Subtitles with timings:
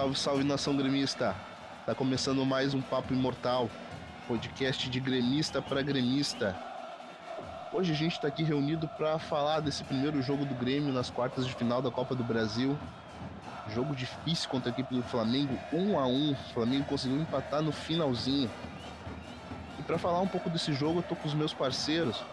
[0.00, 1.36] Salve, salve nação gremista!
[1.84, 3.68] Tá começando mais um Papo Imortal,
[4.26, 6.56] podcast de gremista para gremista.
[7.70, 11.46] Hoje a gente está aqui reunido para falar desse primeiro jogo do Grêmio nas quartas
[11.46, 12.78] de final da Copa do Brasil.
[13.74, 16.32] Jogo difícil contra a equipe do Flamengo, 1 a 1.
[16.32, 18.50] O Flamengo conseguiu empatar no finalzinho.
[19.78, 22.24] E para falar um pouco desse jogo, eu tô com os meus parceiros,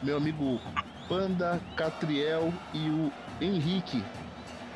[0.00, 0.60] meu amigo
[1.08, 4.00] Panda, Catriel e o Henrique.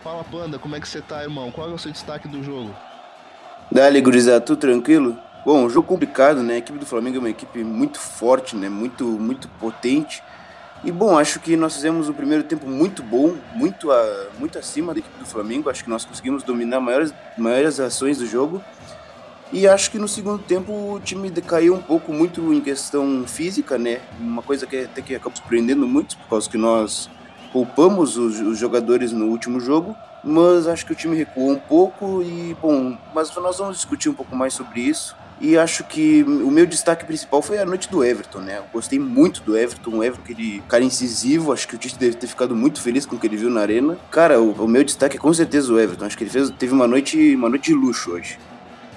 [0.04, 1.50] Fala, Panda, como é que você tá, irmão?
[1.50, 2.76] Qual é o seu destaque do jogo?
[3.72, 5.16] Dale, gurizada, tudo tranquilo?
[5.46, 6.56] Bom, um jogo complicado, né?
[6.56, 8.68] A equipe do Flamengo é uma equipe muito forte, né?
[8.68, 10.22] Muito, muito potente.
[10.84, 14.92] E bom, acho que nós fizemos um primeiro tempo muito bom, muito, a, muito acima
[14.92, 15.70] da equipe do Flamengo.
[15.70, 18.62] Acho que nós conseguimos dominar maiores, maiores ações do jogo.
[19.50, 23.78] E acho que no segundo tempo o time decaiu um pouco muito em questão física,
[23.78, 24.02] né?
[24.20, 27.08] Uma coisa que até que acaba surpreendendo muito, por causa que nós
[27.54, 32.20] poupamos os, os, jogadores no último jogo, mas acho que o time recuou um pouco
[32.20, 35.14] e, bom, mas nós vamos discutir um pouco mais sobre isso.
[35.40, 38.58] E acho que o meu destaque principal foi a noite do Everton, né?
[38.58, 42.16] Eu gostei muito do Everton, um Everton, aquele cara incisivo, acho que o Tite deve
[42.16, 43.96] ter ficado muito feliz com o que ele viu na arena.
[44.10, 46.72] Cara, o, o meu destaque é com certeza o Everton, acho que ele fez, teve
[46.72, 48.36] uma noite, uma noite de luxo hoje.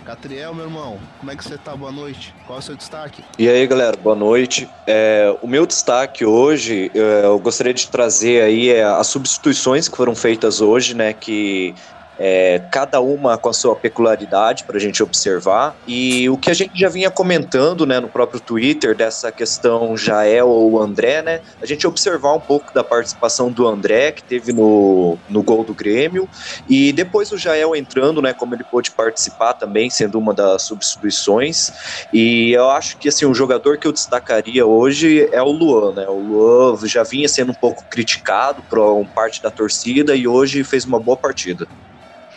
[0.08, 1.76] Catriel, meu irmão, como é que você tá?
[1.76, 2.34] Boa noite.
[2.46, 3.22] Qual é o seu destaque?
[3.38, 4.70] E aí, galera, boa noite.
[4.88, 9.98] É, o meu destaque hoje, é, eu gostaria de trazer aí é, as substituições que
[9.98, 11.12] foram feitas hoje, né?
[11.12, 11.76] Que
[12.20, 15.76] é, cada uma com a sua peculiaridade para a gente observar.
[15.88, 20.48] E o que a gente já vinha comentando né, no próprio Twitter dessa questão Jael
[20.50, 21.42] ou André, né?
[21.62, 25.74] A gente observar um pouco da participação do André, que teve no, no gol do
[25.74, 26.28] Grêmio,
[26.68, 28.34] e depois o Jael entrando, né?
[28.34, 31.72] Como ele pôde participar também, sendo uma das substituições.
[32.12, 36.08] E eu acho que assim, o jogador que eu destacaria hoje é o Luan, né?
[36.08, 40.86] O Luan já vinha sendo um pouco criticado por parte da torcida e hoje fez
[40.86, 41.68] uma boa partida.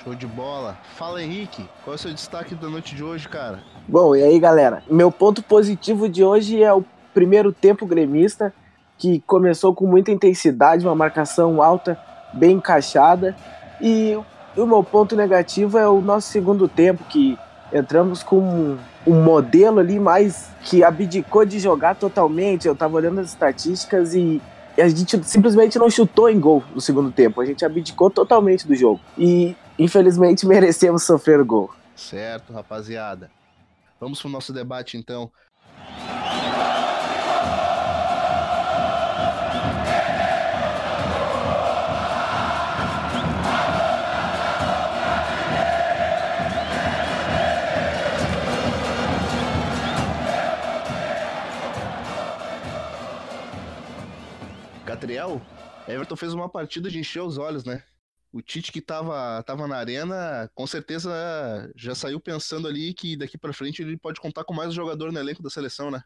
[0.02, 0.78] Show de bola.
[0.96, 3.58] Fala Henrique, qual é o seu destaque da noite de hoje, cara?
[3.86, 4.82] Bom, e aí galera?
[4.90, 8.50] Meu ponto positivo de hoje é o primeiro tempo gremista,
[8.96, 11.98] que começou com muita intensidade, uma marcação alta,
[12.32, 13.36] bem encaixada.
[13.78, 14.18] E
[14.56, 17.38] o meu ponto negativo é o nosso segundo tempo, que
[17.70, 22.66] entramos com um modelo ali mais que abdicou de jogar totalmente.
[22.66, 24.40] Eu tava olhando as estatísticas e
[24.78, 27.40] a gente simplesmente não chutou em gol no segundo tempo.
[27.40, 28.98] A gente abdicou totalmente do jogo.
[29.18, 31.70] E infelizmente merecemos sofrer gol.
[31.96, 33.30] Certo, rapaziada.
[34.00, 35.30] Vamos pro nosso debate então.
[54.86, 55.40] Catriel,
[55.86, 57.82] Everton fez uma partida de encher os olhos, né?
[58.32, 61.10] O Tite que tava, tava na arena, com certeza
[61.74, 65.12] já saiu pensando ali que daqui para frente ele pode contar com mais um jogador
[65.12, 66.00] no elenco da seleção, né?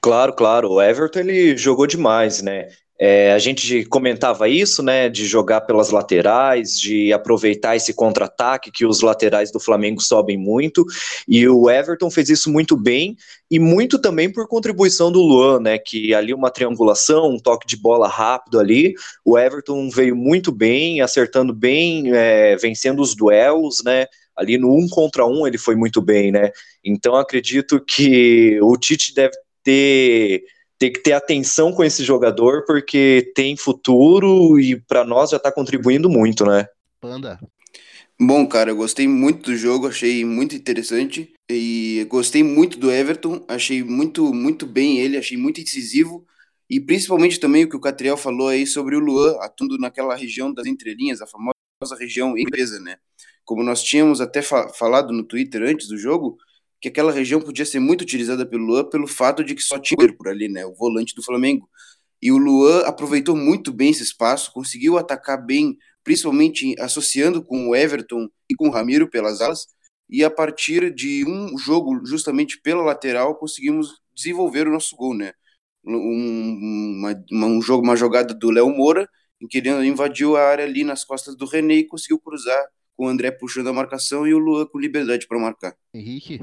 [0.00, 0.70] Claro, claro.
[0.70, 2.68] O Everton ele jogou demais, né?
[3.02, 8.84] É, a gente comentava isso, né, de jogar pelas laterais, de aproveitar esse contra-ataque que
[8.84, 10.84] os laterais do Flamengo sobem muito,
[11.26, 13.16] e o Everton fez isso muito bem,
[13.50, 17.74] e muito também por contribuição do Luan, né, que ali uma triangulação, um toque de
[17.78, 18.92] bola rápido ali,
[19.24, 24.04] o Everton veio muito bem, acertando bem, é, vencendo os duelos, né,
[24.36, 26.50] ali no um contra um ele foi muito bem, né,
[26.84, 30.42] então acredito que o Tite deve ter
[30.80, 35.52] tem que ter atenção com esse jogador porque tem futuro e para nós já está
[35.52, 36.66] contribuindo muito, né?
[36.98, 37.38] Panda.
[38.18, 43.44] Bom, cara, eu gostei muito do jogo, achei muito interessante e gostei muito do Everton,
[43.46, 46.26] achei muito muito bem ele, achei muito incisivo
[46.68, 50.52] e principalmente também o que o Catriel falou aí sobre o Luan, atuando naquela região
[50.52, 51.52] das entrelinhas, a famosa
[51.98, 52.96] região inglesa, né?
[53.44, 56.38] Como nós tínhamos até fa falado no Twitter antes do jogo,
[56.80, 60.12] que aquela região podia ser muito utilizada pelo Luan pelo fato de que só tinha
[60.16, 61.68] por ali, né, o volante do Flamengo.
[62.22, 67.76] E o Luan aproveitou muito bem esse espaço, conseguiu atacar bem, principalmente associando com o
[67.76, 69.66] Everton e com o Ramiro pelas alas,
[70.08, 75.32] e a partir de um jogo justamente pela lateral conseguimos desenvolver o nosso gol, né?
[75.84, 79.08] Um, uma, um jogo, uma jogada do Léo Moura,
[79.40, 82.62] em que ele invadiu a área ali nas costas do René e conseguiu cruzar
[82.94, 85.74] com o André puxando a marcação e o Luan com liberdade para marcar.
[85.94, 86.42] Henrique,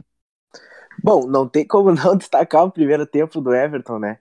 [1.03, 4.19] Bom, não tem como não destacar o primeiro tempo do Everton, né?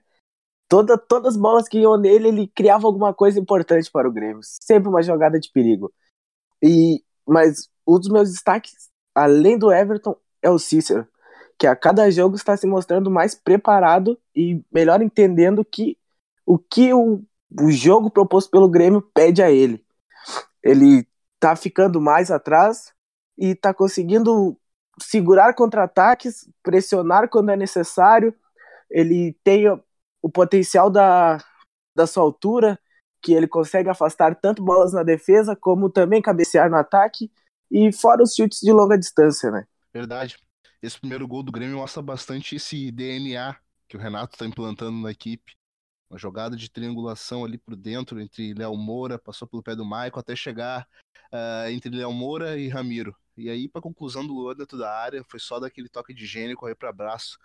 [0.69, 4.41] Toda, todas as bolas que iam nele, ele criava alguma coisa importante para o Grêmio.
[4.43, 5.93] Sempre uma jogada de perigo.
[6.61, 11.07] E, mas um dos meus destaques, além do Everton, é o Cícero,
[11.57, 15.97] que a cada jogo está se mostrando mais preparado e melhor entendendo que
[16.45, 17.21] o que o,
[17.59, 19.83] o jogo proposto pelo Grêmio pede a ele.
[20.61, 21.07] Ele
[21.39, 22.93] tá ficando mais atrás
[23.37, 24.57] e tá conseguindo
[25.01, 28.33] segurar contra-ataques, pressionar quando é necessário.
[28.89, 29.67] Ele tem
[30.21, 31.43] o potencial da,
[31.95, 32.79] da sua altura,
[33.21, 37.31] que ele consegue afastar tanto bolas na defesa como também cabecear no ataque
[37.71, 39.65] e fora os chutes de longa distância, né?
[39.93, 40.37] Verdade.
[40.81, 43.55] Esse primeiro gol do Grêmio mostra bastante esse DNA
[43.87, 45.55] que o Renato está implantando na equipe.
[46.09, 50.19] Uma jogada de triangulação ali por dentro entre Léo Moura, passou pelo pé do Maicon
[50.19, 50.87] até chegar
[51.33, 53.15] uh, entre Léo Moura e Ramiro.
[53.37, 56.57] E aí, para conclusão do gol dentro da área, foi só daquele toque de gênio
[56.57, 57.37] correr para braço.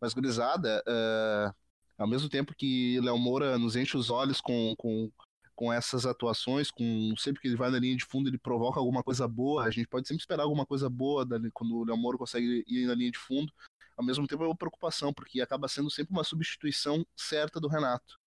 [0.00, 1.54] Mas, gurizada, uh,
[1.98, 5.10] ao mesmo tempo que Léo Moura nos enche os olhos com, com,
[5.54, 9.02] com essas atuações, com sempre que ele vai na linha de fundo, ele provoca alguma
[9.02, 9.64] coisa boa.
[9.64, 12.86] A gente pode sempre esperar alguma coisa boa dali, quando o Léo Moura consegue ir
[12.86, 13.52] na linha de fundo.
[13.96, 18.18] Ao mesmo tempo é uma preocupação, porque acaba sendo sempre uma substituição certa do Renato.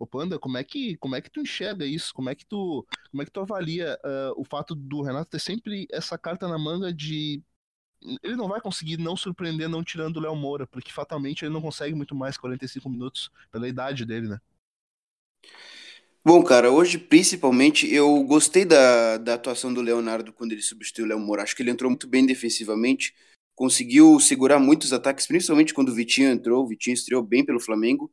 [0.00, 2.14] Ô Panda, como é que como é que tu enxerga isso?
[2.14, 5.38] Como é que tu como é que tu avalia uh, o fato do Renato ter
[5.38, 7.42] sempre essa carta na manga de
[8.22, 11.60] ele não vai conseguir não surpreender não tirando o Léo Moura, porque fatalmente ele não
[11.60, 14.40] consegue muito mais 45 minutos pela idade dele, né?
[16.24, 21.08] Bom, cara, hoje principalmente eu gostei da, da atuação do Leonardo quando ele substituiu o
[21.10, 21.42] Léo Moura.
[21.42, 23.14] Acho que ele entrou muito bem defensivamente,
[23.54, 26.64] conseguiu segurar muitos ataques, principalmente quando o Vitinho entrou.
[26.64, 28.10] O Vitinho estreou bem pelo Flamengo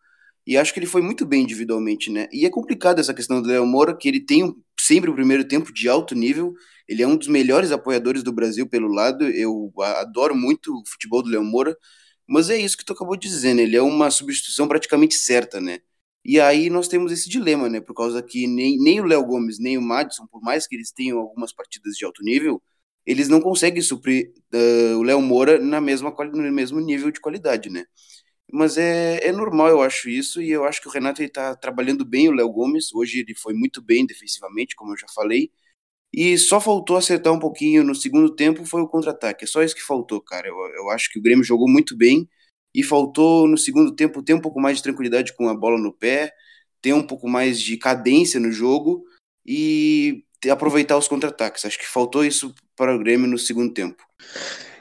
[0.48, 2.30] e acho que ele foi muito bem individualmente, né?
[2.32, 5.74] E é complicado essa questão do Léo Moura, que ele tem sempre o primeiro tempo
[5.74, 6.54] de alto nível.
[6.88, 9.26] Ele é um dos melhores apoiadores do Brasil pelo lado.
[9.26, 11.78] Eu adoro muito o futebol do Léo Moura.
[12.26, 13.64] Mas é isso que tu acabou dizer, né?
[13.64, 15.80] Ele é uma substituição praticamente certa, né?
[16.24, 17.82] E aí nós temos esse dilema, né?
[17.82, 20.92] Por causa que nem, nem o Léo Gomes, nem o Madison, por mais que eles
[20.92, 22.62] tenham algumas partidas de alto nível,
[23.06, 27.70] eles não conseguem suprir uh, o Léo Moura na mesma, no mesmo nível de qualidade,
[27.70, 27.86] né?
[28.52, 32.06] Mas é, é normal, eu acho isso, e eu acho que o Renato está trabalhando
[32.06, 32.94] bem o Léo Gomes.
[32.94, 35.52] Hoje ele foi muito bem defensivamente, como eu já falei.
[36.14, 39.44] E só faltou acertar um pouquinho no segundo tempo foi o contra-ataque.
[39.44, 40.48] É só isso que faltou, cara.
[40.48, 42.28] Eu, eu acho que o Grêmio jogou muito bem
[42.74, 45.94] e faltou no segundo tempo ter um pouco mais de tranquilidade com a bola no
[45.94, 46.32] pé,
[46.82, 49.04] ter um pouco mais de cadência no jogo
[49.46, 51.66] e aproveitar os contra-ataques.
[51.66, 54.04] Acho que faltou isso para o Grêmio no segundo tempo.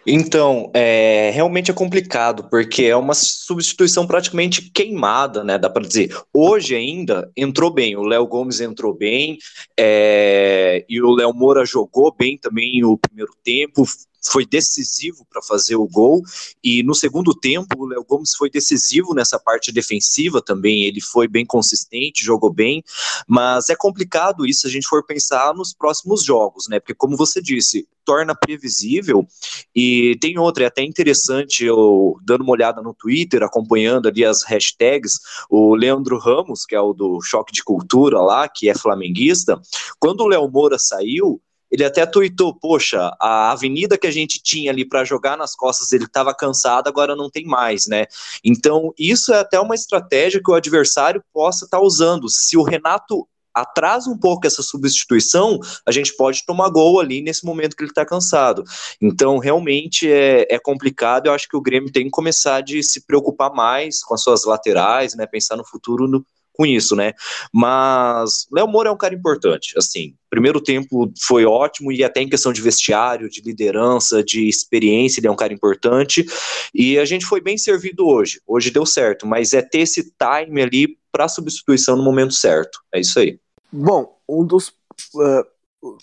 [0.06, 5.58] Então, é, realmente é complicado, porque é uma substituição praticamente queimada, né?
[5.58, 6.16] Dá para dizer.
[6.32, 9.38] Hoje ainda entrou bem, o Léo Gomes entrou bem,
[9.76, 13.84] é, e o Léo Moura jogou bem também o primeiro tempo,
[14.28, 16.22] foi decisivo para fazer o gol.
[16.62, 20.84] E no segundo tempo, o Léo Gomes foi decisivo nessa parte defensiva também.
[20.84, 22.82] Ele foi bem consistente, jogou bem.
[23.26, 26.80] Mas é complicado isso se a gente for pensar nos próximos jogos, né?
[26.80, 29.26] Porque, como você disse, torna previsível.
[29.74, 34.42] E tem outra, é até interessante, eu dando uma olhada no Twitter, acompanhando ali as
[34.44, 35.18] hashtags,
[35.50, 39.60] o Leandro Ramos, que é o do Choque de Cultura lá, que é flamenguista,
[39.98, 41.42] quando o Léo Moura saiu,
[41.76, 45.92] ele até tuitou, poxa, a avenida que a gente tinha ali para jogar nas costas,
[45.92, 48.06] ele estava cansado, agora não tem mais, né?
[48.42, 52.30] Então, isso é até uma estratégia que o adversário possa estar tá usando.
[52.30, 57.44] Se o Renato atrasa um pouco essa substituição, a gente pode tomar gol ali nesse
[57.44, 58.64] momento que ele está cansado.
[59.00, 61.26] Então, realmente é, é, complicado.
[61.26, 64.44] Eu acho que o Grêmio tem que começar de se preocupar mais com as suas
[64.44, 65.26] laterais, né?
[65.26, 66.24] Pensar no futuro no,
[66.56, 67.12] com isso, né?
[67.52, 70.14] Mas Léo Moura é um cara importante, assim.
[70.30, 75.28] Primeiro tempo foi ótimo e até em questão de vestiário, de liderança, de experiência, ele
[75.28, 76.26] é um cara importante.
[76.74, 78.40] E a gente foi bem servido hoje.
[78.46, 82.80] Hoje deu certo, mas é ter esse time ali para substituição no momento certo.
[82.92, 83.38] É isso aí.
[83.72, 84.68] Bom, um dos
[85.14, 85.46] uh,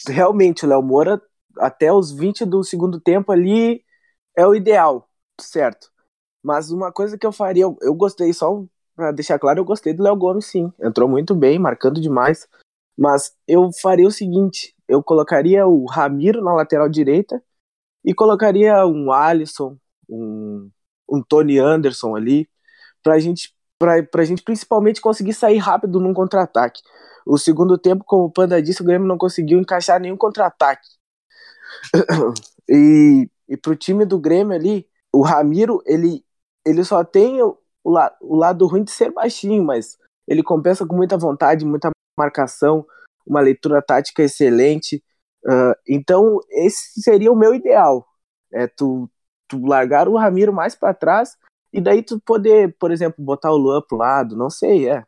[0.08, 1.22] realmente o Léo Moura
[1.58, 3.84] até os 20 do segundo tempo ali
[4.36, 5.08] é o ideal,
[5.40, 5.92] certo?
[6.42, 8.64] Mas uma coisa que eu faria, eu, gostei só
[8.96, 10.72] para deixar claro, eu gostei do Léo Gomes, sim.
[10.82, 12.48] Entrou muito bem, marcando demais.
[12.98, 17.42] Mas eu faria o seguinte: eu colocaria o Ramiro na lateral direita
[18.06, 19.78] e colocaria um Alisson,
[20.10, 20.70] um,
[21.10, 22.48] um Tony Anderson ali,
[23.02, 26.82] pra gente, pra gente principalmente conseguir sair rápido num contra-ataque.
[27.26, 30.88] O segundo tempo, como o Panda disse, o Grêmio não conseguiu encaixar nenhum contra-ataque.
[32.70, 36.24] e, e pro time do Grêmio ali, o Ramiro, ele,
[36.66, 37.40] ele só tem
[37.84, 39.98] o, la o lado ruim de ser baixinho, mas
[40.28, 42.86] ele compensa com muita vontade, muita marcação,
[43.26, 45.04] uma leitura tática excelente.
[45.46, 48.08] Uh, então, esse seria o meu ideal.
[48.52, 49.10] É tu,
[49.48, 51.38] tu largar o Ramiro mais para trás
[51.74, 55.04] e daí tu poder, por exemplo, botar o Luan pro lado, não sei, é.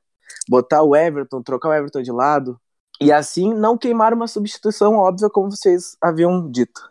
[0.49, 2.59] Botar o Everton, trocar o Everton de lado.
[2.99, 6.89] E assim não queimar uma substituição óbvia, como vocês haviam dito.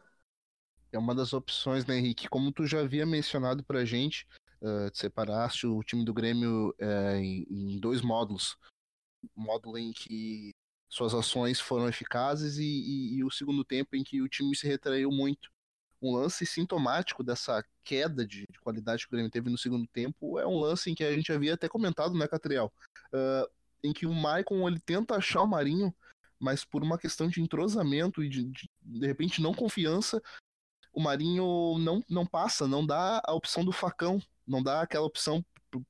[0.92, 2.28] É uma das opções, né, Henrique?
[2.28, 4.28] Como tu já havia mencionado pra gente,
[4.64, 8.56] uh, separaste o time do Grêmio uh, em, em, dois módulos.
[9.36, 10.50] Um módulo em que
[10.88, 14.66] suas ações foram eficazes e, e, e, o segundo tempo em que o time se
[14.66, 15.50] retraiu muito.
[16.00, 20.38] Um lance sintomático dessa queda de, de, qualidade que o Grêmio teve no segundo tempo
[20.38, 22.72] é um lance em que a gente havia até comentado, né, Catriel?
[23.12, 23.50] Uh,
[23.82, 25.94] em que o Maicon ele tenta achar o Marinho,
[26.38, 30.22] mas por uma questão de entrosamento e de, de, de repente não confiança,
[30.92, 35.44] o Marinho não, não passa, não dá a opção do facão, não dá aquela opção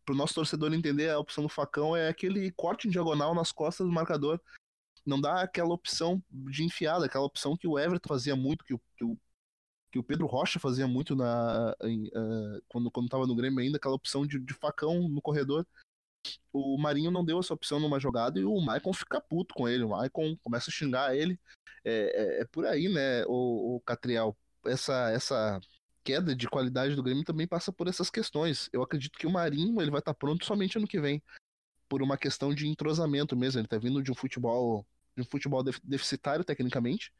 [0.05, 3.53] para o nosso torcedor entender, a opção do facão é aquele corte em diagonal nas
[3.53, 4.41] costas do marcador.
[5.05, 8.81] Não dá aquela opção de enfiada, aquela opção que o Everton fazia muito, que o,
[8.97, 9.19] que o,
[9.93, 13.77] que o Pedro Rocha fazia muito na, em, uh, quando, quando tava no Grêmio ainda,
[13.77, 15.67] aquela opção de, de facão no corredor.
[16.51, 19.85] O Marinho não deu essa opção numa jogada e o Maicon fica puto com ele.
[19.85, 21.39] O Maicon começa a xingar ele.
[21.85, 24.35] É, é, é por aí, né, o, o Catriel?
[24.65, 25.61] Essa, essa
[26.05, 28.69] queda de qualidade do Grêmio também passa por essas questões.
[28.73, 31.23] Eu acredito que o Marinho ele vai estar pronto somente ano que vem,
[31.89, 33.59] por uma questão de entrosamento mesmo.
[33.59, 37.13] Ele está vindo de um futebol de um futebol deficitário tecnicamente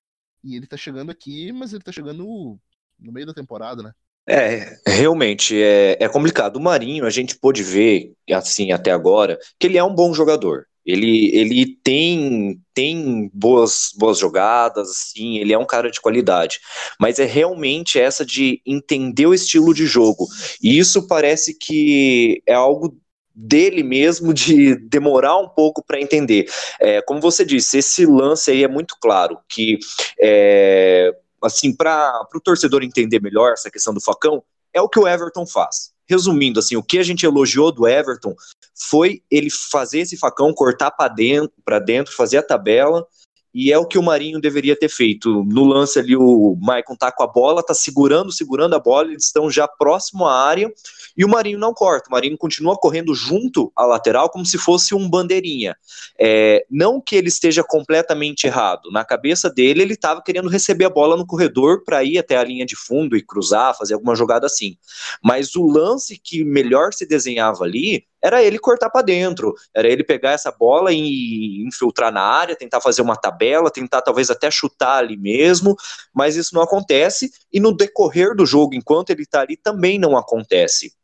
[0.43, 2.59] e ele está chegando aqui, mas ele está chegando
[2.99, 3.93] no meio da temporada, né?
[4.27, 6.57] É, realmente é, é complicado.
[6.57, 10.67] O Marinho, a gente pôde ver, assim, até agora, que ele é um bom jogador.
[10.85, 16.61] Ele, ele tem, tem boas, boas jogadas, assim, ele é um cara de qualidade.
[17.01, 20.27] Mas é realmente essa de entender o estilo de jogo.
[20.63, 22.99] E isso parece que é algo
[23.35, 26.47] dele mesmo de demorar um pouco para entender.
[26.81, 29.79] É, como você disse, esse lance aí é muito claro que
[30.21, 31.11] é,
[31.43, 35.47] assim para o torcedor entender melhor essa questão do facão é o que o Everton
[35.47, 38.35] faz resumindo, assim, o que a gente elogiou do Everton
[38.75, 43.07] foi ele fazer esse facão, cortar para dentro, para dentro, fazer a tabela
[43.55, 45.45] e é o que o Marinho deveria ter feito.
[45.45, 49.27] No lance ali, o Maicon tá com a bola, tá segurando, segurando a bola, eles
[49.27, 50.73] estão já próximo à área,
[51.17, 52.09] e o Marinho não corta.
[52.09, 55.77] O Marinho continua correndo junto à lateral, como se fosse um bandeirinha.
[56.19, 58.91] É, não que ele esteja completamente errado.
[58.91, 62.43] Na cabeça dele, ele estava querendo receber a bola no corredor para ir até a
[62.43, 64.77] linha de fundo e cruzar, fazer alguma jogada assim.
[65.23, 70.03] Mas o lance que melhor se desenhava ali era ele cortar para dentro, era ele
[70.03, 74.97] pegar essa bola e infiltrar na área, tentar fazer uma tabela, tentar talvez até chutar
[74.97, 75.77] ali mesmo,
[76.13, 80.17] mas isso não acontece e no decorrer do jogo, enquanto ele está ali, também não
[80.17, 80.95] acontece.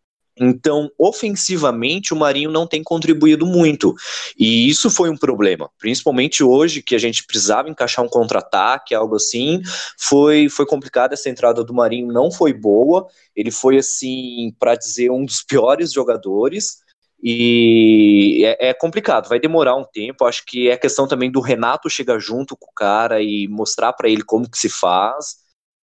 [0.43, 3.95] Então, ofensivamente, o Marinho não tem contribuído muito.
[4.39, 5.69] E isso foi um problema.
[5.79, 9.61] Principalmente hoje, que a gente precisava encaixar um contra-ataque, algo assim.
[9.99, 13.07] Foi, foi complicado essa entrada do Marinho, não foi boa.
[13.37, 16.79] Ele foi, assim, para dizer, um dos piores jogadores.
[17.23, 20.25] E é, é, complicado, vai demorar um tempo.
[20.25, 24.09] Acho que é questão também do Renato chegar junto com o cara e mostrar para
[24.09, 25.37] ele como que se faz.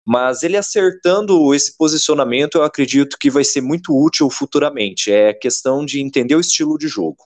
[0.06, 5.10] Mas ele acertando esse posicionamento, eu acredito que vai ser muito útil futuramente.
[5.10, 7.24] É questão de entender o estilo de jogo.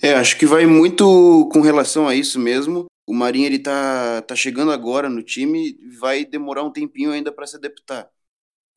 [0.00, 2.86] É, acho que vai muito com relação a isso mesmo.
[3.06, 7.46] O Marinho ele tá, tá chegando agora no time, vai demorar um tempinho ainda para
[7.46, 8.08] se adaptar.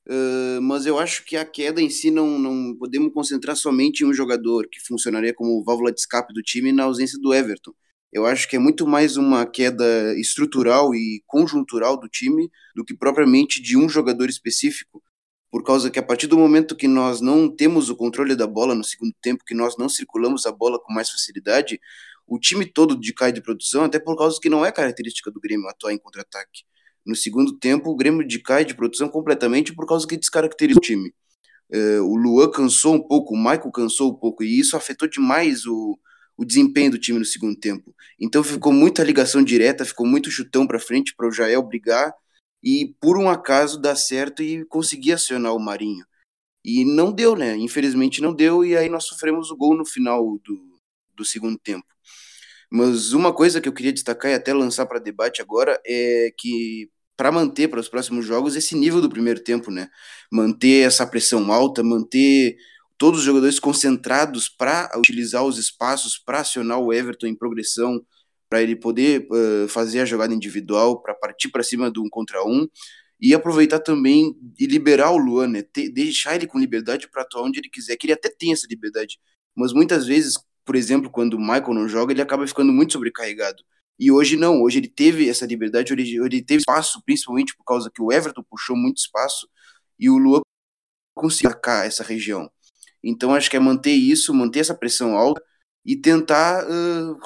[0.08, 4.08] Uh, mas eu acho que a queda em si não, não podemos concentrar somente em
[4.08, 7.74] um jogador que funcionaria como válvula de escape do time na ausência do Everton.
[8.14, 12.96] Eu acho que é muito mais uma queda estrutural e conjuntural do time do que
[12.96, 15.04] propriamente de um jogador específico,
[15.52, 18.76] por causa que a partir do momento que nós não temos o controle da bola
[18.76, 21.80] no segundo tempo, que nós não circulamos a bola com mais facilidade,
[22.28, 25.68] o time todo decai de produção, até por causa que não é característica do Grêmio
[25.68, 26.64] atuar em contra-ataque.
[27.06, 31.14] No segundo tempo, o Grêmio decai de produção completamente por causa que descaracteriza o time.
[31.72, 35.66] É, o Luan cansou um pouco, o Michael cansou um pouco, e isso afetou demais
[35.66, 36.00] o,
[36.38, 37.94] o desempenho do time no segundo tempo.
[38.20, 42.14] Então ficou muita ligação direta, ficou muito chutão para frente para o Jael brigar
[42.64, 46.06] e por um acaso dar certo e conseguir acionar o Marinho.
[46.64, 47.56] E não deu, né?
[47.56, 50.80] Infelizmente não deu, e aí nós sofremos o gol no final do,
[51.16, 51.86] do segundo tempo.
[52.72, 56.90] Mas uma coisa que eu queria destacar e até lançar para debate agora é que
[57.18, 59.90] para manter para os próximos jogos esse nível do primeiro tempo, né?
[60.32, 62.58] Manter essa pressão alta, manter
[62.98, 68.02] todos os jogadores concentrados para utilizar os espaços para acionar o Everton em progressão,
[68.50, 72.44] para ele poder uh, fazer a jogada individual, para partir para cima do um contra
[72.46, 72.68] um
[73.20, 75.62] e aproveitar também e liberar o Luan, né?
[75.62, 78.68] Ter, deixar ele com liberdade para atuar onde ele quiser, que ele até tem essa
[78.70, 79.20] liberdade,
[79.56, 83.64] mas muitas vezes, por exemplo, quando o Michael não joga, ele acaba ficando muito sobrecarregado.
[83.98, 87.90] E hoje não, hoje ele teve essa liberdade, hoje ele teve espaço, principalmente por causa
[87.90, 89.48] que o Everton puxou muito espaço
[89.98, 90.42] e o Lua
[91.14, 92.52] conseguiu atacar essa região.
[93.02, 95.42] Então acho que é manter isso, manter essa pressão alta
[95.86, 97.18] e tentar uh,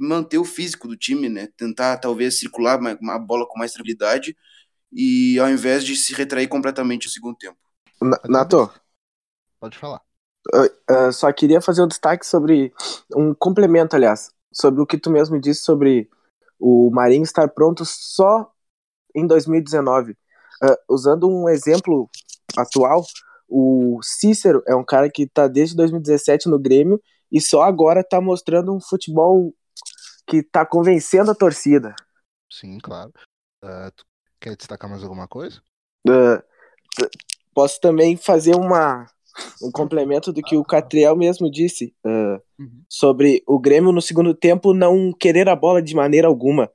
[0.00, 1.48] manter o físico do time, né?
[1.56, 4.36] Tentar talvez circular a bola com mais tranquilidade
[4.92, 7.56] e ao invés de se retrair completamente no segundo tempo.
[8.28, 8.70] Nato,
[9.58, 10.02] pode falar.
[10.52, 12.74] Uh, uh, só queria fazer um destaque sobre
[13.16, 16.08] um complemento, aliás sobre o que tu mesmo disse sobre
[16.58, 18.50] o Marinho estar pronto só
[19.14, 20.12] em 2019.
[20.12, 20.16] Uh,
[20.62, 22.08] ah, usando um exemplo
[22.56, 23.04] atual,
[23.48, 28.20] o Cícero é um cara que está desde 2017 no Grêmio e só agora está
[28.20, 29.54] mostrando um futebol
[30.26, 31.94] que está convencendo a torcida.
[32.50, 33.12] Sim, claro.
[33.64, 33.90] Uh,
[34.40, 35.60] quer destacar mais alguma coisa?
[36.06, 36.42] Uh,
[37.54, 39.06] posso também fazer uma,
[39.62, 42.82] um complemento do que o Catriel mesmo disse uh, uhum.
[42.88, 46.70] sobre o Grêmio no segundo tempo não querer a bola de maneira alguma.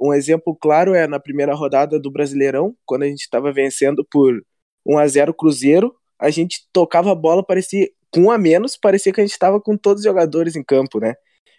[0.00, 4.40] um exemplo claro é na primeira rodada do Brasileirão, quando a gente estava vencendo por
[4.86, 9.12] 1 a 0 Cruzeiro, a gente tocava a bola, parecia com um a menos, parecia
[9.12, 11.14] que a gente estava com todos os jogadores em campo, né?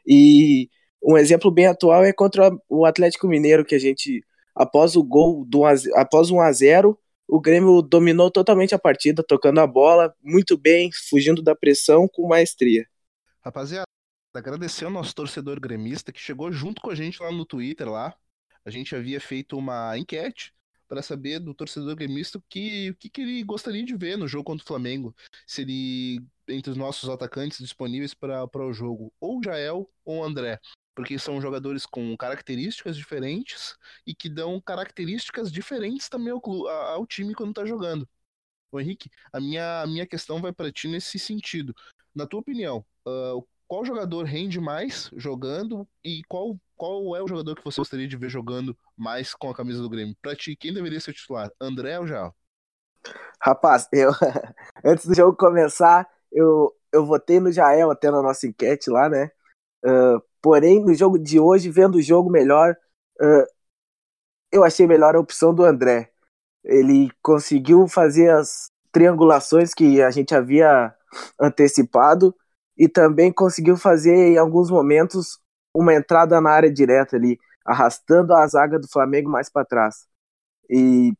[0.06, 0.70] E
[1.04, 4.24] um exemplo bem atual é contra o Atlético Mineiro, que a gente,
[4.56, 5.64] após o gol, do,
[5.96, 7.00] após 1 a 0
[7.32, 12.28] o Grêmio dominou totalmente a partida, tocando a bola muito bem, fugindo da pressão com
[12.28, 12.86] maestria.
[13.40, 13.86] Rapaziada,
[14.36, 18.14] agradecer ao nosso torcedor gremista que chegou junto com a gente lá no Twitter lá.
[18.66, 20.54] A gente havia feito uma enquete
[20.90, 24.44] para saber do torcedor gremista o que, que, que ele gostaria de ver no jogo
[24.44, 25.16] contra o Flamengo.
[25.48, 30.60] Se ele, entre os nossos atacantes disponíveis para o jogo, ou Jael ou André
[30.95, 37.33] porque são jogadores com características diferentes e que dão características diferentes também ao, ao time
[37.33, 38.07] quando tá jogando.
[38.71, 41.74] Ô Henrique, a minha, a minha questão vai para ti nesse sentido.
[42.15, 47.55] Na tua opinião, uh, qual jogador rende mais jogando e qual, qual é o jogador
[47.55, 50.15] que você gostaria de ver jogando mais com a camisa do Grêmio?
[50.21, 51.50] Pra ti, quem deveria ser titular?
[51.60, 52.36] André ou Jal?
[53.41, 54.12] Rapaz, eu
[54.86, 59.31] antes do jogo começar, eu, eu votei no Jael até na nossa enquete lá, né?
[59.83, 62.75] Uh, Porém, no jogo de hoje, vendo o jogo melhor,
[63.21, 63.45] uh,
[64.51, 66.12] eu achei melhor a opção do André.
[66.63, 70.93] Ele conseguiu fazer as triangulações que a gente havia
[71.39, 72.36] antecipado
[72.77, 75.39] e também conseguiu fazer em alguns momentos
[75.73, 80.08] uma entrada na área direta ali, arrastando a zaga do Flamengo mais para trás.
[80.69, 81.13] E,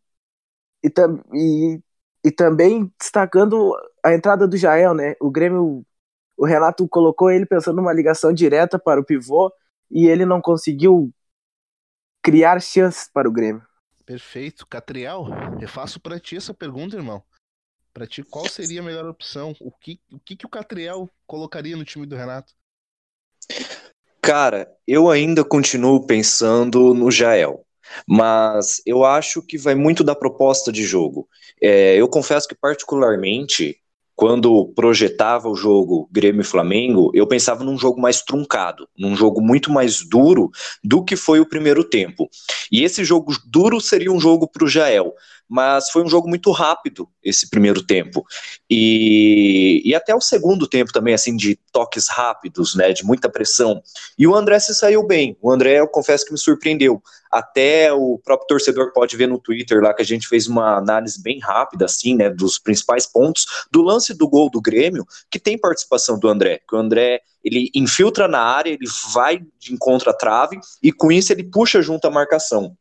[0.84, 0.90] e,
[1.34, 1.82] e,
[2.26, 5.16] e também destacando a entrada do Jael, né?
[5.22, 5.86] O Grêmio
[6.42, 9.54] o Renato colocou ele pensando numa ligação direta para o pivô
[9.92, 11.14] e ele não conseguiu
[12.20, 13.62] criar chances para o Grêmio.
[14.04, 14.66] Perfeito.
[14.66, 15.28] Catriel,
[15.62, 17.22] eu faço para ti essa pergunta, irmão.
[17.94, 19.56] Para ti, qual seria a melhor opção?
[19.62, 22.54] O que, o que, que o Catriel colocaria no time do Renato?
[24.20, 27.64] Cara, eu ainda continuo pensando no Jael.
[28.08, 31.30] Mas eu acho que vai muito da proposta de jogo.
[31.62, 33.80] É, eu confesso que, particularmente,
[34.16, 39.42] quando projetava o jogo Grêmio e Flamengo, eu pensava num jogo mais truncado, num jogo
[39.42, 40.50] muito mais duro
[40.84, 42.30] do que foi o primeiro tempo.
[42.72, 45.14] E esse jogo duro seria um jogo para o Jael,
[45.52, 48.26] mas foi um jogo muito rápido esse primeiro tempo.
[48.70, 53.84] E, e até o segundo tempo também, assim, de toques rápidos, né, de muita pressão.
[54.18, 55.36] E o André se saiu bem.
[55.42, 57.04] O André, eu confesso que me surpreendeu.
[57.30, 61.22] Até o próprio torcedor pode ver no Twitter lá que a gente fez uma análise
[61.22, 65.60] bem rápida, assim, né, dos principais pontos do lance do gol do Grêmio, que tem
[65.60, 66.62] participação do André.
[66.66, 71.12] Que o André ele infiltra na área, ele vai de encontro à trave e com
[71.12, 72.78] isso ele puxa junto a marcação.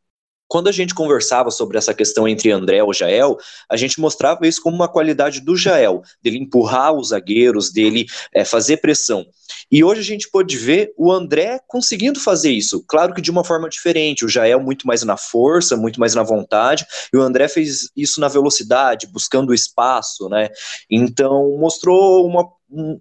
[0.51, 3.37] Quando a gente conversava sobre essa questão entre André ou Jael,
[3.69, 8.43] a gente mostrava isso como uma qualidade do Jael, dele empurrar os zagueiros, dele é,
[8.43, 9.25] fazer pressão.
[9.71, 13.45] E hoje a gente pode ver o André conseguindo fazer isso, claro que de uma
[13.45, 14.25] forma diferente.
[14.25, 18.19] O Jael muito mais na força, muito mais na vontade, e o André fez isso
[18.19, 20.49] na velocidade, buscando espaço, né?
[20.89, 22.45] Então mostrou uma,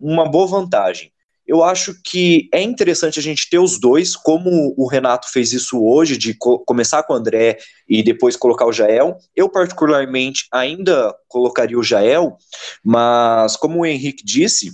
[0.01, 1.11] uma boa vantagem
[1.51, 5.85] eu acho que é interessante a gente ter os dois, como o Renato fez isso
[5.85, 7.59] hoje, de co começar com o André
[7.89, 9.19] e depois colocar o Jael.
[9.35, 12.37] Eu, particularmente, ainda colocaria o Jael,
[12.85, 14.71] mas como o Henrique disse,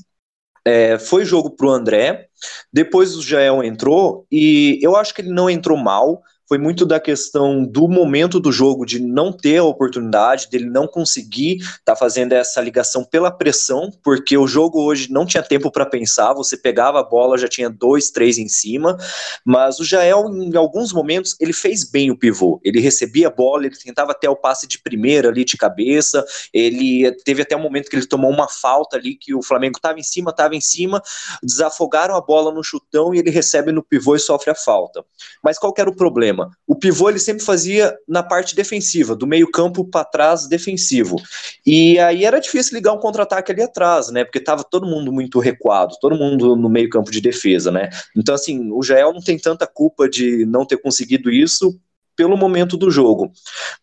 [0.66, 2.26] é, foi jogo para o André,
[2.70, 7.00] depois o Jael entrou, e eu acho que ele não entrou mal, foi muito da
[7.00, 11.96] questão do momento do jogo, de não ter a oportunidade, dele não conseguir estar tá
[11.96, 16.56] fazendo essa ligação pela pressão, porque o jogo hoje não tinha tempo para pensar, você
[16.56, 18.96] pegava a bola, já tinha dois, três em cima,
[19.44, 23.66] mas o Jael, em alguns momentos, ele fez bem o pivô, ele recebia a bola,
[23.66, 27.88] ele tentava até o passe de primeira ali de cabeça, ele teve até um momento
[27.88, 31.02] que ele tomou uma falta ali, que o Flamengo estava em cima, estava em cima,
[31.42, 35.04] desafogaram a bola no chutão e ele recebe no pivô e sofre a falta.
[35.42, 36.35] Mas qual era o problema?
[36.66, 41.16] O pivô ele sempre fazia na parte defensiva, do meio-campo para trás defensivo.
[41.64, 44.24] E aí era difícil ligar um contra-ataque ali atrás, né?
[44.24, 47.90] Porque tava todo mundo muito recuado, todo mundo no meio-campo de defesa, né?
[48.16, 51.78] Então, assim, o Jael não tem tanta culpa de não ter conseguido isso,
[52.16, 53.30] pelo momento do jogo.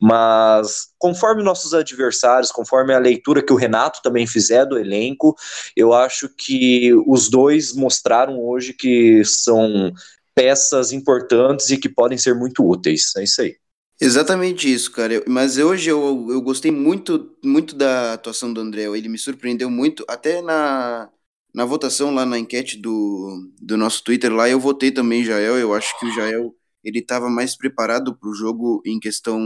[0.01, 5.35] Mas conforme nossos adversários, conforme a leitura que o Renato também fizer do elenco,
[5.77, 9.93] eu acho que os dois mostraram hoje que são
[10.35, 13.11] peças importantes e que podem ser muito úteis.
[13.17, 13.55] É isso aí.
[14.01, 15.23] Exatamente isso, cara.
[15.27, 18.83] Mas hoje eu, eu gostei muito, muito da atuação do André.
[18.83, 20.03] Ele me surpreendeu muito.
[20.09, 21.09] Até na,
[21.53, 25.57] na votação lá na enquete do, do nosso Twitter lá, eu votei também Jael.
[25.57, 29.39] Eu acho que o Jael ele estava mais preparado para o jogo em questão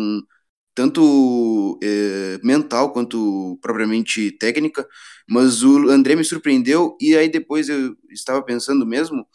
[0.74, 4.88] tanto é, mental quanto propriamente técnica.
[5.30, 9.26] Mas o André me surpreendeu e aí depois eu estava pensando mesmo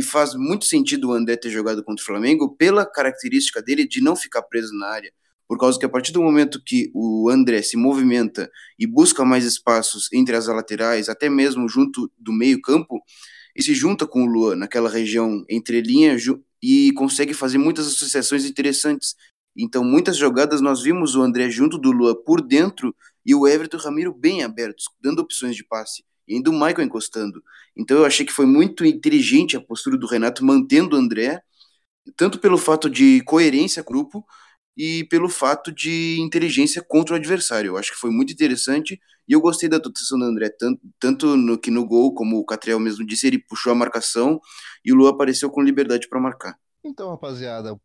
[0.00, 4.00] e faz muito sentido o André ter jogado contra o Flamengo pela característica dele de
[4.00, 5.12] não ficar preso na área.
[5.46, 9.44] Por causa que a partir do momento que o André se movimenta e busca mais
[9.44, 12.98] espaços entre as laterais, até mesmo junto do meio-campo,
[13.54, 16.16] e se junta com o Luan naquela região entre linha
[16.62, 19.14] e consegue fazer muitas associações interessantes.
[19.54, 23.76] Então, muitas jogadas nós vimos o André junto do Luan por dentro e o Everton
[23.76, 27.42] Ramiro bem abertos, dando opções de passe e ainda o Michael encostando.
[27.76, 31.42] Então eu achei que foi muito inteligente a postura do Renato mantendo o André,
[32.16, 34.24] tanto pelo fato de coerência grupo
[34.76, 37.70] e pelo fato de inteligência contra o adversário.
[37.70, 41.36] Eu acho que foi muito interessante e eu gostei da atuação do André, tanto, tanto
[41.36, 44.40] no que no gol, como o Catriel mesmo disse, ele puxou a marcação
[44.84, 46.56] e o Lu apareceu com liberdade para marcar.
[46.84, 47.76] Então, rapaziada,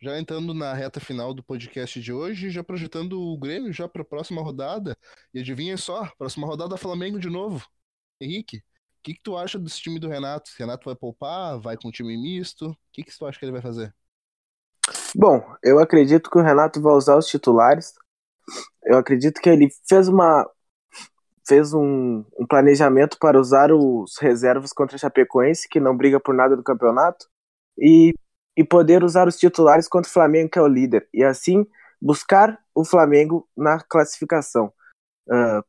[0.00, 4.02] já entrando na reta final do podcast de hoje, já projetando o Grêmio já para
[4.02, 4.96] a próxima rodada.
[5.34, 7.66] E adivinha só, próxima rodada Flamengo de novo.
[8.20, 8.62] Henrique, o
[9.02, 10.50] que, que tu acha desse time do Renato?
[10.56, 11.58] Renato vai poupar?
[11.58, 12.70] Vai com time misto?
[12.70, 13.94] O que, que tu acha que ele vai fazer?
[15.14, 17.92] Bom, eu acredito que o Renato vai usar os titulares.
[18.84, 20.48] Eu acredito que ele fez uma
[21.46, 26.34] fez um, um planejamento para usar os reservas contra a Chapecoense, que não briga por
[26.34, 27.26] nada do campeonato,
[27.78, 28.12] e
[28.58, 31.64] e poder usar os titulares contra o Flamengo, que é o líder, e assim
[32.02, 34.72] buscar o Flamengo na classificação.
[35.28, 35.62] Uh,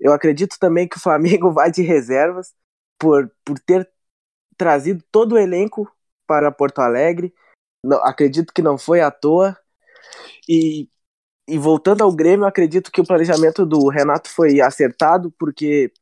[0.00, 2.54] eu acredito também que o Flamengo vai de reservas
[2.98, 3.86] por, por ter
[4.56, 5.86] trazido todo o elenco
[6.26, 7.34] para Porto Alegre.
[7.84, 9.54] Não, acredito que não foi à toa.
[10.48, 10.88] E,
[11.46, 15.92] e voltando ao Grêmio, acredito que o planejamento do Renato foi acertado, porque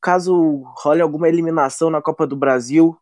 [0.00, 2.96] caso role alguma eliminação na Copa do Brasil,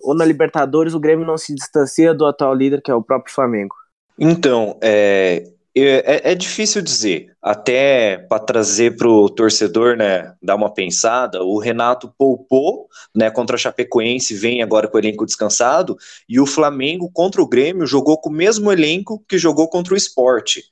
[0.00, 3.34] ou na Libertadores o Grêmio não se distancia do atual líder, que é o próprio
[3.34, 3.74] Flamengo?
[4.18, 7.28] Então, é, é, é difícil dizer.
[7.40, 13.54] Até para trazer para o torcedor, né, dar uma pensada, o Renato poupou, né, contra
[13.54, 15.96] a Chapecoense, vem agora com o elenco descansado,
[16.28, 19.96] e o Flamengo contra o Grêmio jogou com o mesmo elenco que jogou contra o
[19.96, 20.64] Esporte.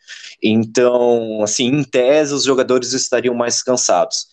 [0.43, 4.27] Então, assim, em tese, os jogadores estariam mais cansados.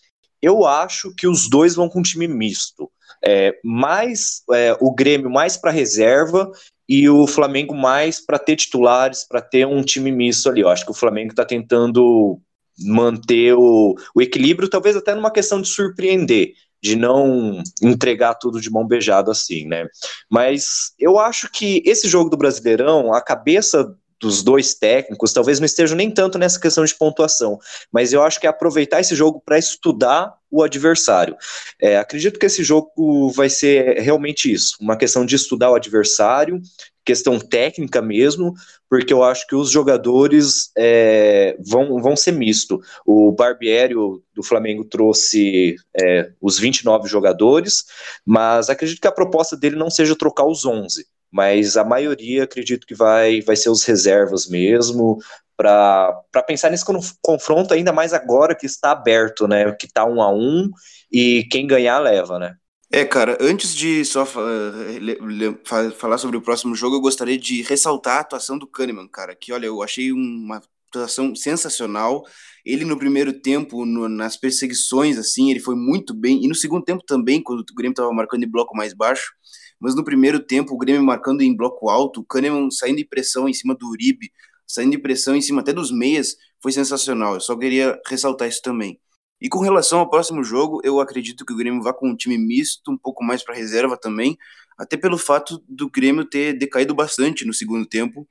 [0.44, 2.90] Eu acho que os dois vão com um time misto
[3.24, 6.50] é, mais é, o Grêmio mais para reserva
[6.86, 10.60] e o Flamengo mais para ter titulares, para ter um time misto ali.
[10.60, 12.38] Eu acho que o Flamengo está tentando
[12.78, 16.52] manter o, o, equilíbrio, talvez até numa questão de surpreender,
[16.82, 19.86] de não entregar tudo de mão beijada assim, né?
[20.30, 25.66] Mas eu acho que esse jogo do Brasileirão, a cabeça dos dois técnicos, talvez não
[25.66, 27.58] estejam nem tanto nessa questão de pontuação,
[27.92, 31.36] mas eu acho que é aproveitar esse jogo para estudar o adversário.
[31.78, 36.62] É, acredito que esse jogo vai ser realmente isso, uma questão de estudar o adversário,
[37.04, 38.54] questão técnica mesmo,
[38.88, 42.80] porque eu acho que os jogadores é, vão, vão ser misto.
[43.04, 47.84] O Barbieri do Flamengo trouxe é, os 29 jogadores,
[48.24, 52.86] mas acredito que a proposta dele não seja trocar os 11 mas a maioria acredito
[52.86, 55.18] que vai, vai ser os reservas mesmo,
[55.56, 56.84] para pensar nesse
[57.20, 59.72] confronto ainda mais agora que está aberto, né?
[59.72, 60.70] Que está um a um
[61.10, 62.54] e quem ganhar leva, né?
[62.92, 68.20] É, cara, antes de só falar sobre o próximo jogo, eu gostaria de ressaltar a
[68.20, 70.62] atuação do Kahneman, cara, que olha, eu achei uma
[70.98, 72.22] atuação sensacional.
[72.64, 76.44] Ele no primeiro tempo, no, nas perseguições, assim, ele foi muito bem.
[76.44, 79.32] E no segundo tempo também, quando o Grêmio estava marcando em bloco mais baixo,
[79.80, 83.48] mas no primeiro tempo, o Grêmio marcando em bloco alto, o Kahneman saindo de pressão
[83.48, 84.30] em cima do Uribe,
[84.66, 87.34] saindo de pressão em cima até dos meias, foi sensacional.
[87.34, 88.98] Eu só queria ressaltar isso também.
[89.40, 92.38] E com relação ao próximo jogo, eu acredito que o Grêmio vá com um time
[92.38, 94.38] misto, um pouco mais para reserva também,
[94.78, 98.26] até pelo fato do Grêmio ter decaído bastante no segundo tempo,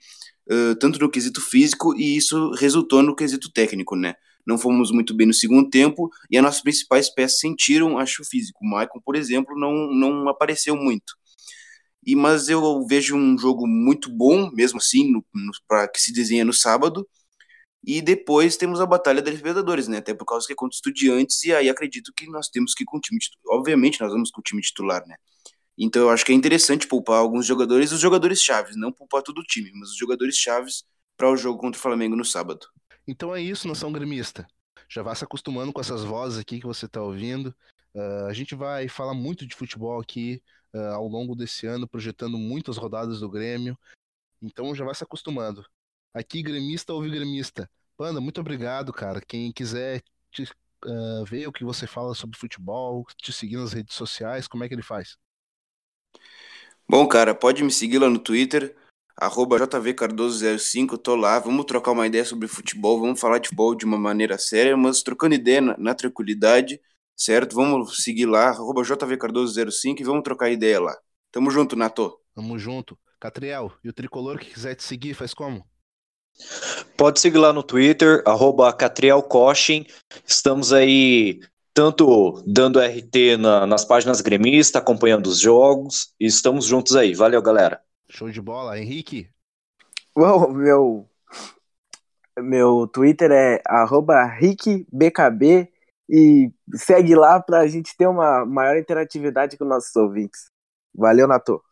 [0.49, 4.15] uh, tanto no quesito físico, e isso resultou no quesito técnico, né?
[4.45, 8.25] Não fomos muito bem no segundo tempo, e as nossas principais peças sentiram, acho, o
[8.25, 8.59] físico.
[8.61, 11.13] O Maicon, por exemplo, não, não apareceu muito.
[12.05, 15.13] E mas eu vejo um jogo muito bom, mesmo assim,
[15.67, 17.07] para que se desenha no sábado.
[17.85, 19.97] E depois temos a Batalha da Libertadores, né?
[19.97, 22.85] Até por causa que é contra estudiantes, e aí acredito que nós temos que ir
[22.85, 23.57] com o time titular.
[23.57, 25.15] Obviamente, nós vamos com o time titular, né?
[25.77, 29.39] Então eu acho que é interessante poupar alguns jogadores, os jogadores chaves, não poupar todo
[29.39, 30.83] o time, mas os jogadores chaves
[31.17, 32.67] para o jogo contra o Flamengo no sábado.
[33.07, 34.47] Então é isso, nação gremista.
[34.87, 37.55] Já vá se acostumando com essas vozes aqui que você está ouvindo.
[37.93, 40.41] Uh, a gente vai falar muito de futebol aqui
[40.73, 43.77] uh, ao longo desse ano, projetando muitas rodadas do Grêmio.
[44.41, 45.65] Então já vai se acostumando.
[46.13, 47.69] Aqui, gremista ouve gremista.
[47.97, 49.21] Panda, muito obrigado, cara.
[49.21, 50.43] Quem quiser te,
[50.85, 54.67] uh, ver o que você fala sobre futebol, te seguir nas redes sociais, como é
[54.67, 55.17] que ele faz?
[56.87, 58.75] Bom, cara, pode me seguir lá no Twitter,
[59.15, 63.85] arroba jvcardoso05, tô lá, vamos trocar uma ideia sobre futebol, vamos falar de futebol de
[63.85, 66.79] uma maneira séria, mas trocando ideia na, na tranquilidade,
[67.15, 67.55] certo?
[67.55, 70.95] Vamos seguir lá, arroba jvcardoso05 e vamos trocar ideia lá.
[71.31, 72.19] Tamo junto, Nato.
[72.35, 72.97] Tamo junto.
[73.19, 75.65] Catriel, e o tricolor que quiser te seguir, faz como?
[76.97, 79.23] Pode seguir lá no Twitter, arroba Catriel
[80.25, 81.39] Estamos aí
[81.73, 87.13] tanto dando RT na, nas páginas gremistas, acompanhando os jogos, e estamos juntos aí.
[87.15, 87.81] Valeu, galera.
[88.09, 88.79] Show de bola.
[88.79, 89.29] Henrique?
[90.15, 91.09] Bom, meu,
[92.37, 93.61] meu Twitter é
[94.39, 95.71] RickBKB
[96.07, 100.51] e segue lá pra gente ter uma maior interatividade com nossos ouvintes.
[100.93, 101.63] Valeu, Nato.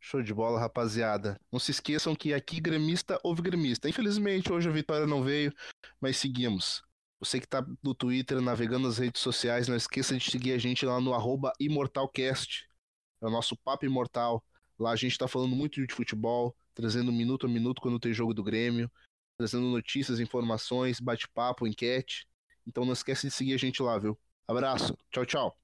[0.00, 1.40] Show de bola, rapaziada.
[1.50, 3.88] Não se esqueçam que aqui gremista ouve gremista.
[3.88, 5.52] Infelizmente, hoje a vitória não veio,
[6.00, 6.82] mas seguimos.
[7.20, 10.86] Você que está no Twitter, navegando nas redes sociais, não esqueça de seguir a gente
[10.86, 11.12] lá no
[11.58, 12.68] ImortalCast.
[13.20, 14.44] É o nosso papo imortal.
[14.78, 18.32] Lá a gente está falando muito de futebol, trazendo minuto a minuto quando tem jogo
[18.32, 18.90] do Grêmio,
[19.36, 22.28] trazendo notícias, informações, bate-papo, enquete.
[22.66, 24.16] Então não esquece de seguir a gente lá, viu?
[24.46, 24.96] Abraço.
[25.10, 25.58] Tchau, tchau.